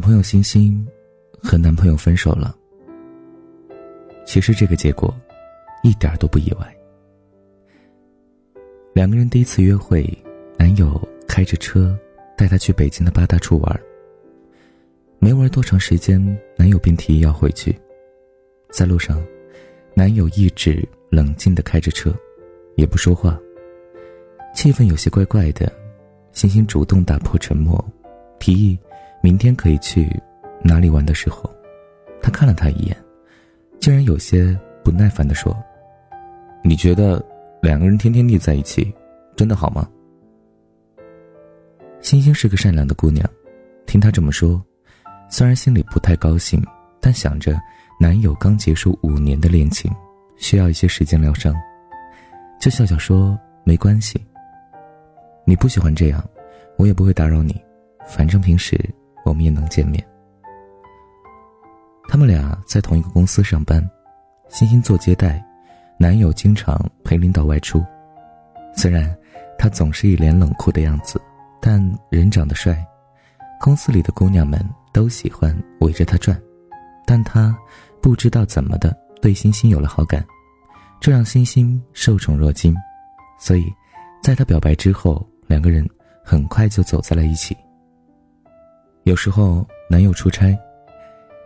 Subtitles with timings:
[0.00, 0.86] 朋友星星
[1.42, 2.56] 和男朋友分手了。
[4.24, 5.14] 其实这个结果
[5.82, 6.76] 一点都不意外。
[8.92, 10.06] 两个人第一次约会，
[10.58, 11.96] 男友开着车
[12.36, 13.80] 带她去北京的八大处玩。
[15.18, 16.20] 没玩多长时间，
[16.56, 17.78] 男友便提议要回去。
[18.70, 19.22] 在路上，
[19.94, 22.14] 男友一直冷静的开着车，
[22.76, 23.38] 也不说话。
[24.54, 25.70] 气氛有些怪怪的，
[26.32, 27.84] 星星主动打破沉默，
[28.38, 28.78] 提议
[29.22, 30.08] 明天可以去
[30.62, 31.50] 哪里玩的时候，
[32.22, 32.96] 他看了他一眼，
[33.78, 35.56] 竟然有些不耐烦的说
[36.64, 37.24] ：“你觉得
[37.62, 38.92] 两个人天天腻在一起，
[39.36, 39.88] 真的好吗？”
[42.00, 43.28] 星星是个善良的姑娘，
[43.86, 44.62] 听他这么说，
[45.28, 46.62] 虽然心里不太高兴，
[46.98, 47.58] 但想着
[48.00, 49.90] 男友刚结束五年的恋情，
[50.38, 51.54] 需要一些时间疗伤，
[52.58, 54.18] 就笑笑说：“没关系。”
[55.44, 56.24] 你不喜欢这样，
[56.78, 57.60] 我也不会打扰你，
[58.06, 58.78] 反正平时
[59.24, 60.04] 我们也能见面。
[62.08, 63.82] 他们俩在同一个公司上班，
[64.48, 65.44] 欣欣做接待，
[65.98, 67.84] 男友经常陪领导外出。
[68.76, 69.14] 虽然
[69.58, 71.20] 他总是一脸冷酷的样子，
[71.60, 72.84] 但人长得帅，
[73.60, 74.58] 公司里的姑娘们
[74.92, 76.40] 都喜欢围着他转。
[77.06, 77.56] 但他
[78.00, 80.24] 不知道怎么的对星星有了好感，
[81.00, 82.74] 这让星星受宠若惊，
[83.38, 83.72] 所以，
[84.22, 85.26] 在他表白之后。
[85.50, 85.84] 两个人
[86.24, 87.56] 很快就走在了一起。
[89.04, 90.56] 有时候男友出差，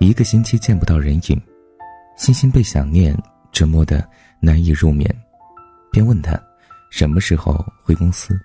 [0.00, 1.41] 一个星期见不到人影，
[2.16, 3.16] 欣欣被想念
[3.52, 4.06] 折磨的
[4.41, 5.08] 难以入眠，
[5.91, 6.38] 便问他
[6.91, 8.38] 什么时候回公司。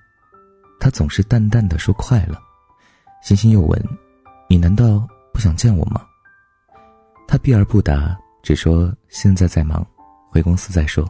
[0.80, 2.40] 他总是淡淡的说快了。
[3.22, 3.84] 星星又问
[4.48, 6.06] ：“你难道不想见我吗？”
[7.28, 9.86] 他避而不答，只说现在在忙，
[10.32, 11.06] 回公司再说。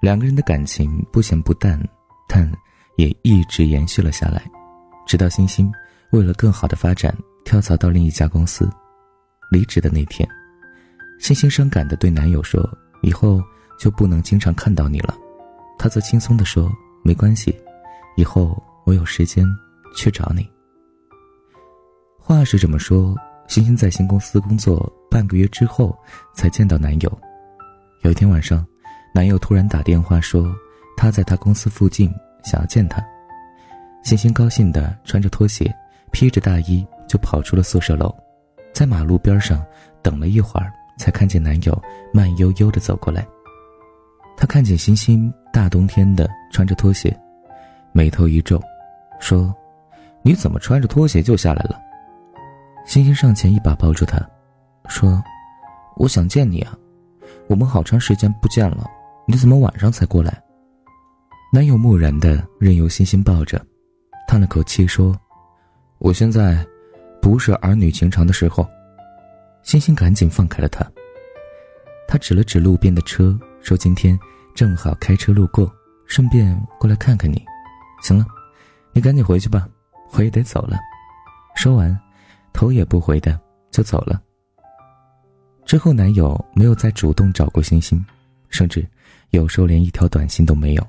[0.00, 1.80] 两个人的感情不咸不淡，
[2.26, 2.50] 但。
[2.96, 4.42] 也一直延续了下来，
[5.06, 5.72] 直到星星
[6.12, 8.68] 为了更好的发展跳槽到另一家公司，
[9.50, 10.28] 离职的那天，
[11.18, 12.68] 星星伤感的对男友说
[13.02, 13.42] ：“以后
[13.78, 15.14] 就不能经常看到你了。”
[15.78, 16.70] 他则轻松的说
[17.02, 17.54] ：“没关系，
[18.16, 19.46] 以后我有时间
[19.96, 20.48] 去找你。”
[22.18, 23.16] 话是这么说，
[23.48, 25.96] 星星在新公司工作半个月之后
[26.34, 27.20] 才见到男友。
[28.02, 28.66] 有一天晚上，
[29.14, 30.54] 男友突然打电话说
[30.96, 32.12] 他在他公司附近。
[32.42, 33.04] 想要见他，
[34.02, 35.70] 星星高兴的穿着拖鞋，
[36.12, 38.14] 披着大衣就跑出了宿舍楼，
[38.72, 39.64] 在马路边上
[40.02, 41.82] 等了一会儿，才看见男友
[42.12, 43.26] 慢悠悠的走过来。
[44.36, 47.14] 他看见星星大冬天的穿着拖鞋，
[47.92, 48.60] 眉头一皱，
[49.18, 49.54] 说
[50.22, 51.78] ：“你怎么穿着拖鞋就下来了？”
[52.86, 54.18] 星星上前一把抱住他，
[54.88, 55.22] 说
[55.96, 56.74] ：“我想见你啊，
[57.48, 58.86] 我们好长时间不见了，
[59.26, 60.42] 你怎么晚上才过来？”
[61.52, 63.60] 男友木然的任由星星抱着，
[64.26, 65.14] 叹了口气说
[66.00, 66.66] ：“我现在
[67.22, 68.66] 不是儿女情长的时候。”
[69.62, 70.84] 星星赶紧放开了他。
[72.08, 74.18] 他指了指路边的车，说：“今天
[74.54, 75.70] 正好开车路过，
[76.06, 77.44] 顺便过来看看你。”
[78.02, 78.26] 行了，
[78.92, 79.68] 你赶紧回去吧，
[80.12, 80.78] 我也得走了。
[81.54, 81.96] 说完，
[82.54, 83.38] 头也不回的
[83.70, 84.20] 就走了。
[85.66, 88.02] 之后，男友没有再主动找过星星，
[88.48, 88.84] 甚至
[89.28, 90.84] 有时候连一条短信都没有。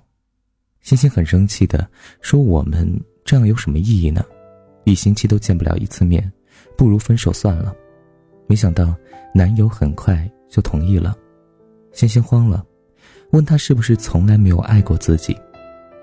[0.79, 1.87] 星星很生气的
[2.21, 2.89] 说：“我们
[3.25, 4.23] 这样有什么意义呢？
[4.83, 6.31] 一星期都见不了一次面，
[6.77, 7.75] 不如分手算了。”
[8.47, 8.93] 没想到
[9.33, 11.15] 男友很快就同意了。
[11.93, 12.65] 星星慌了，
[13.31, 15.35] 问他是不是从来没有爱过自己。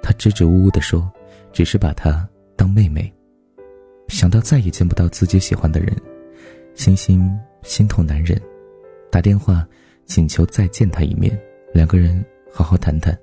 [0.02, 1.10] 他支支吾吾的说
[1.52, 3.12] ：“只是把她当妹妹。”
[4.08, 5.94] 想到再也见不到自己喜欢的人，
[6.74, 8.40] 星星心痛难忍，
[9.10, 9.66] 打电话
[10.06, 11.38] 请求再见他一面，
[11.74, 13.18] 两个人好好谈谈。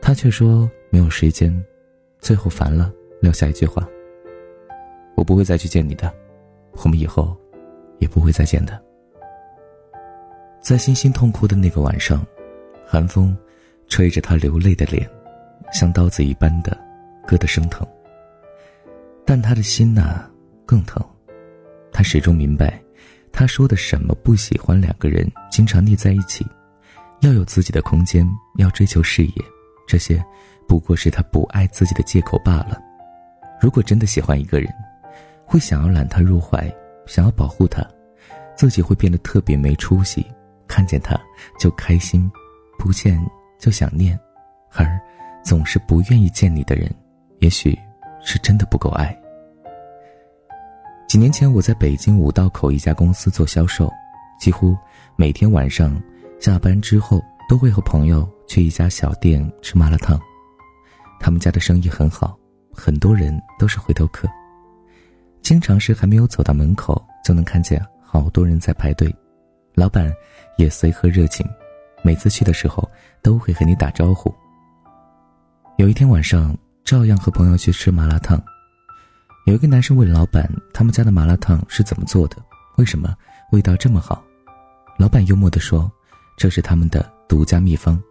[0.00, 1.52] 他却说没有时间，
[2.20, 2.90] 最后烦了，
[3.20, 3.86] 撂下一句话
[5.16, 6.12] ：“我不会再去见你的，
[6.84, 7.36] 我们以后
[7.98, 8.80] 也不会再见的。”
[10.62, 12.24] 在星星痛哭的那个晚上，
[12.86, 13.36] 寒风
[13.88, 15.08] 吹着他流泪的脸，
[15.72, 16.76] 像刀子一般的
[17.26, 17.86] 割得生疼。
[19.24, 20.28] 但他的心呐
[20.64, 21.04] 更疼，
[21.92, 22.80] 他始终明白，
[23.32, 26.44] 他说的什么不喜欢两个人经常腻在一起，
[27.20, 28.28] 要有自己的空间，
[28.58, 29.32] 要追求事业。
[29.86, 30.20] 这些
[30.66, 32.80] 不过是他不爱自己的借口罢了。
[33.60, 34.68] 如果真的喜欢一个人，
[35.46, 36.70] 会想要揽他入怀，
[37.06, 37.82] 想要保护他，
[38.54, 40.26] 自己会变得特别没出息。
[40.66, 41.16] 看见他
[41.58, 42.30] 就开心，
[42.78, 43.18] 不见
[43.58, 44.18] 就想念，
[44.72, 45.00] 而
[45.44, 46.92] 总是不愿意见你的人，
[47.38, 47.78] 也许
[48.20, 49.16] 是真的不够爱。
[51.08, 53.90] 几年前，我在北京五道口一家公司做销售，
[54.40, 54.76] 几乎
[55.14, 55.98] 每天晚上
[56.40, 57.22] 下班之后。
[57.48, 60.20] 都会和朋友去一家小店吃麻辣烫，
[61.20, 62.36] 他们家的生意很好，
[62.72, 64.28] 很多人都是回头客。
[65.46, 69.14] 经常是还没有走到门口，就能看见好多人在排队，
[69.76, 70.12] 老板
[70.56, 71.46] 也随和热情，
[72.02, 72.90] 每次去的时候
[73.22, 74.34] 都会和你打招呼。
[75.76, 76.52] 有一天晚上，
[76.82, 78.42] 照样和朋友去吃麻辣烫，
[79.46, 82.38] 有一个男生问老板，他们家的麻辣烫是怎么做的，
[82.76, 83.14] 为什么
[83.52, 84.20] 味道这么好？
[84.98, 85.88] 老板幽默地说
[86.36, 88.02] ：“这是他们的独家秘方。”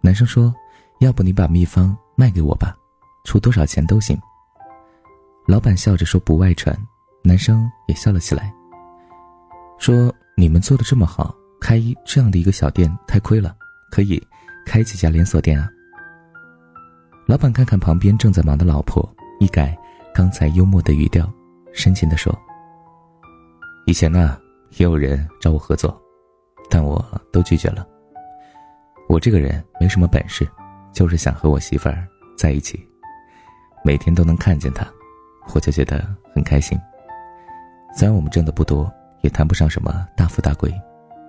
[0.00, 0.50] 男生说
[1.00, 2.74] ：“要不你把秘方卖给我吧，
[3.24, 4.18] 出多少钱都行。”
[5.46, 6.76] 老板笑着说：“不外传。”
[7.26, 8.52] 男生也笑了起来，
[9.78, 13.56] 说：“你们做的这么好，开这样的一个小店太亏了，
[13.90, 14.22] 可以
[14.66, 15.70] 开几家连锁店啊。”
[17.26, 19.08] 老板看看旁边正在忙的老婆，
[19.40, 19.74] 一改
[20.14, 21.26] 刚才幽默的语调，
[21.72, 22.38] 深情地说
[23.86, 24.38] ：“以前呢，
[24.76, 25.98] 也有人找我合作，
[26.68, 27.02] 但我
[27.32, 27.86] 都拒绝了。
[29.08, 30.46] 我这个人没什么本事，
[30.92, 32.06] 就是想和我媳妇儿
[32.36, 32.86] 在一起，
[33.82, 34.86] 每天都能看见她。”
[35.52, 36.80] 我就觉得很开心。
[37.96, 40.72] 虽然我们挣的不多，也谈不上什么大富大贵，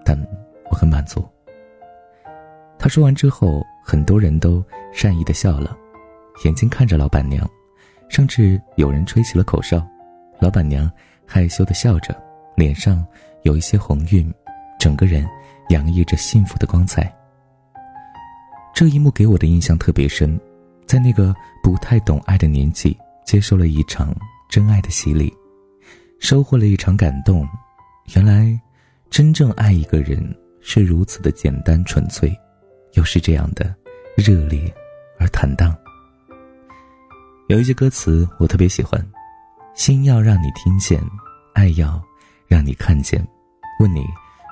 [0.03, 0.17] 但
[0.69, 1.27] 我很满足。
[2.79, 5.77] 他说完之后，很多人都善意的笑了，
[6.43, 7.47] 眼睛看着老板娘，
[8.09, 9.85] 甚至有人吹起了口哨。
[10.39, 10.91] 老板娘
[11.25, 12.15] 害羞的笑着，
[12.55, 13.05] 脸上
[13.43, 14.33] 有一些红晕，
[14.79, 15.25] 整个人
[15.69, 17.11] 洋溢着幸福的光彩。
[18.73, 20.39] 这一幕给我的印象特别深，
[20.85, 21.33] 在那个
[21.63, 22.97] 不太懂爱的年纪。
[23.25, 24.15] 接受了一场
[24.47, 25.33] 真爱的洗礼，
[26.19, 27.45] 收获了一场感动。
[28.15, 28.57] 原来，
[29.09, 30.23] 真正爱一个人
[30.61, 32.31] 是如此的简单纯粹，
[32.93, 33.75] 又是这样的
[34.15, 34.71] 热烈
[35.19, 35.75] 而坦荡。
[37.47, 39.03] 有一句歌词我特别喜欢
[39.73, 41.03] ：“心要让你听见，
[41.53, 42.01] 爱要
[42.47, 43.27] 让你看见。
[43.79, 44.05] 问你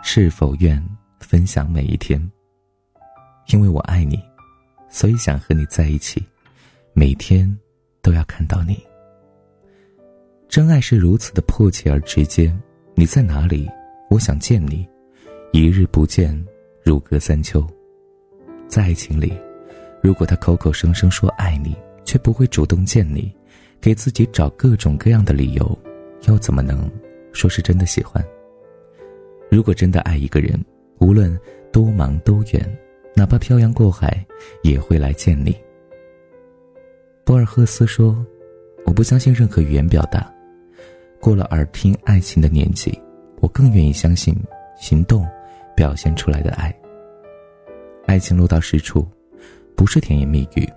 [0.04, 0.84] 是否愿
[1.20, 2.20] 分享每一天？
[3.48, 4.20] 因为我爱你，
[4.90, 6.26] 所以想和你在一起，
[6.94, 7.56] 每天。”
[8.04, 8.78] 都要看到你。
[10.48, 12.54] 真爱是如此的迫切而直接。
[12.94, 13.68] 你在哪里？
[14.12, 14.88] 我想见你。
[15.52, 16.46] 一日不见，
[16.84, 17.66] 如隔三秋。
[18.68, 19.34] 在爱情里，
[20.02, 23.34] 如果他口口声声说爱你，却不会主动见你，
[23.82, 25.80] 给自己找各种各样的理由，
[26.28, 26.88] 又怎么能
[27.32, 28.24] 说是真的喜欢？
[29.50, 30.64] 如果真的爱一个人，
[31.00, 31.36] 无论
[31.72, 32.78] 多忙多远，
[33.16, 34.24] 哪怕漂洋过海，
[34.62, 35.56] 也会来见你。
[37.34, 38.24] 博尔赫斯说
[38.86, 40.32] ：“我不相信任何语言表达。
[41.20, 42.96] 过了耳听爱情的年纪，
[43.38, 44.36] 我更愿意相信
[44.80, 45.28] 行动
[45.76, 46.72] 表现出来的爱。
[48.06, 49.04] 爱情落到实处，
[49.76, 50.70] 不是甜言蜜语，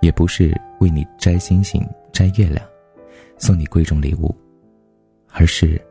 [0.00, 2.64] 也不是为你摘星星、摘月亮，
[3.36, 4.32] 送你贵重礼物，
[5.32, 5.82] 而是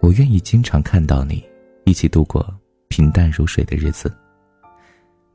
[0.00, 1.48] 我愿意经常看到你，
[1.84, 2.44] 一起度过
[2.88, 4.12] 平淡如水的日子，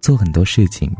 [0.01, 0.93] 做很多事情，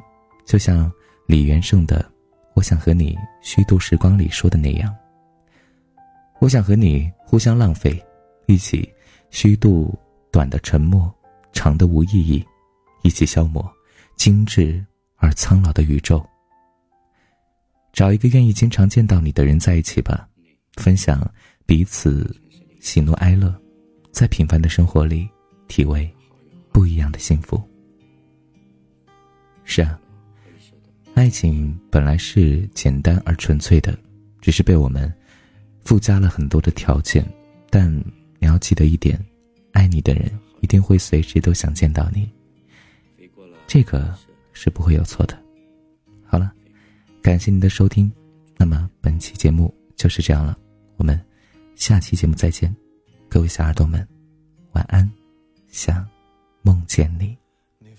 [0.46, 0.90] 就像
[1.28, 2.10] 李元胜的。”
[2.56, 4.96] 我想和你虚度时光里说的那样。
[6.40, 8.02] 我想和你互相浪费，
[8.48, 8.90] 一起
[9.30, 9.94] 虚度
[10.31, 11.13] 短的沉默，
[11.52, 12.44] 长的无意义，
[13.04, 13.69] 一起消磨
[14.16, 14.84] 精致
[15.18, 16.25] 而苍老的宇宙。
[17.92, 20.28] 找一个愿意经常见到你的人在一起吧，
[20.75, 21.30] 分享
[21.66, 22.34] 彼此
[22.80, 23.54] 喜怒哀乐，
[24.12, 25.30] 在平凡的生活里
[25.68, 26.10] 体味
[26.72, 27.62] 不一样的幸福。
[29.65, 30.00] 是啊。
[31.15, 33.98] 爱情本来是简单而纯粹的，
[34.41, 35.12] 只是被我们
[35.86, 37.25] 附加了很多的条件。
[37.69, 37.89] 但
[38.38, 39.17] 你要记得一点，
[39.72, 40.29] 爱你的人
[40.60, 42.29] 一定会随时都想见到你，
[43.65, 44.13] 这个
[44.51, 45.41] 是不会有错的。
[46.25, 46.53] 好了，
[47.22, 48.12] 感谢您的收听，
[48.57, 50.57] 那么本期节目就是这样了，
[50.98, 51.19] 我们
[51.75, 52.75] 下期节目再见，
[53.29, 54.05] 各位小耳朵们，
[54.74, 55.10] 晚安，
[55.69, 56.05] 想
[56.62, 57.45] 梦见你。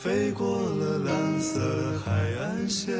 [0.00, 1.60] 飞过了蓝色
[2.04, 2.94] 海岸线，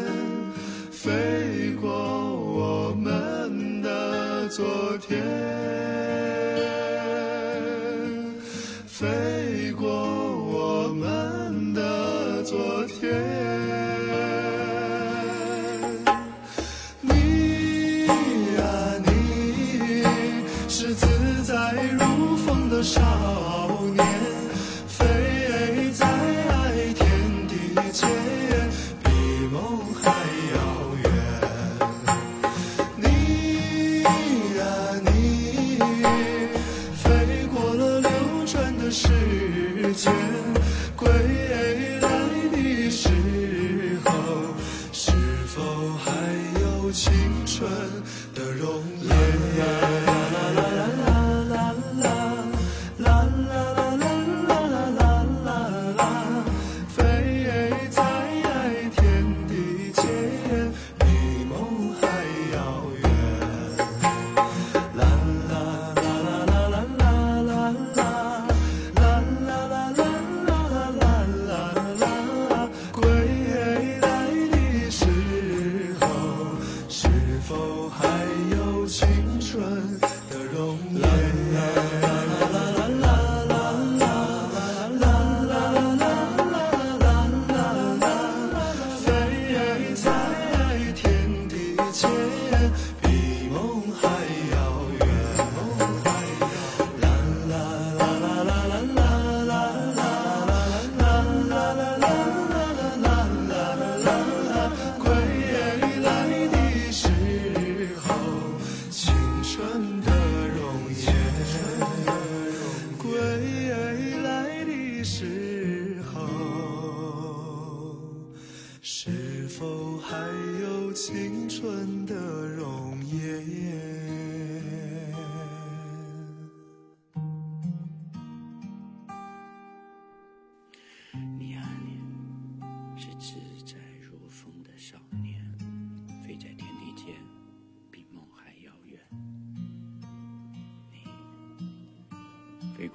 [0.90, 5.22] 飞过我们的昨天，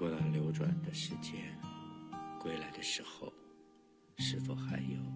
[0.04, 1.58] 飞过了流转的时间，
[2.38, 3.32] 归来的时候，
[4.18, 5.13] 是否还有？